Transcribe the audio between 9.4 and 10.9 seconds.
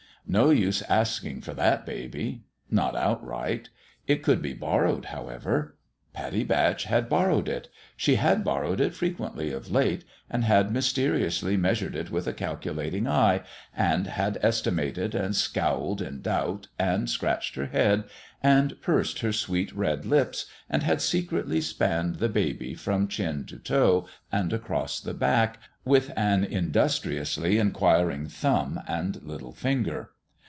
of late, and had